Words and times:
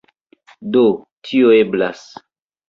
Do, 0.77 0.81
tio 1.29 1.53
eblas. 1.59 2.03